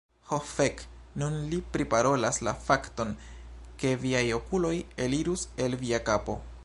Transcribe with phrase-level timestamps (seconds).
[0.29, 0.79] Ho fek.
[1.23, 3.13] Nun li priparolas la fakton,
[3.83, 4.75] ke viaj okuloj
[5.09, 6.41] elirus el via kapo.